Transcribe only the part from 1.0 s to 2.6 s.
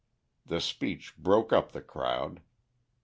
broke up the crowd.